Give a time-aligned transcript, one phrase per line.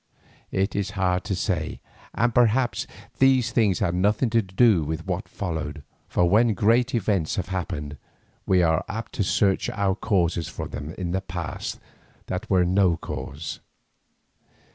[0.51, 1.79] It is hard to say,
[2.15, 2.87] and perhaps
[3.19, 7.97] these things had nothing to do with what followed, for when great events have happened,
[8.47, 11.79] we are apt to search out causes for them in the past
[12.25, 13.59] that were no cause.